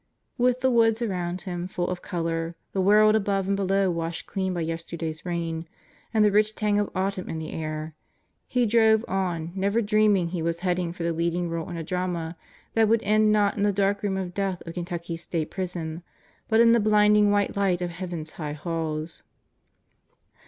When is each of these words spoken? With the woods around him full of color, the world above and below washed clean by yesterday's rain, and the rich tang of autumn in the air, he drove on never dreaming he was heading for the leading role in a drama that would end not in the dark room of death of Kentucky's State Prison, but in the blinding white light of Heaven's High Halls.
With 0.35 0.61
the 0.61 0.71
woods 0.71 0.99
around 1.03 1.41
him 1.41 1.67
full 1.67 1.87
of 1.87 2.01
color, 2.01 2.55
the 2.71 2.81
world 2.81 3.13
above 3.15 3.47
and 3.47 3.55
below 3.55 3.91
washed 3.91 4.25
clean 4.25 4.51
by 4.51 4.61
yesterday's 4.61 5.23
rain, 5.27 5.67
and 6.11 6.25
the 6.25 6.31
rich 6.31 6.55
tang 6.55 6.79
of 6.79 6.89
autumn 6.95 7.29
in 7.29 7.37
the 7.37 7.51
air, 7.53 7.93
he 8.47 8.65
drove 8.65 9.05
on 9.07 9.51
never 9.53 9.79
dreaming 9.79 10.29
he 10.29 10.41
was 10.41 10.61
heading 10.61 10.91
for 10.91 11.03
the 11.03 11.13
leading 11.13 11.51
role 11.51 11.69
in 11.69 11.77
a 11.77 11.83
drama 11.83 12.35
that 12.73 12.87
would 12.89 13.03
end 13.03 13.31
not 13.31 13.55
in 13.55 13.61
the 13.61 13.71
dark 13.71 14.01
room 14.01 14.17
of 14.17 14.33
death 14.33 14.63
of 14.65 14.73
Kentucky's 14.73 15.21
State 15.21 15.51
Prison, 15.51 16.01
but 16.47 16.59
in 16.59 16.71
the 16.71 16.79
blinding 16.79 17.29
white 17.29 17.55
light 17.55 17.79
of 17.79 17.91
Heaven's 17.91 18.31
High 18.31 18.53
Halls. 18.53 19.21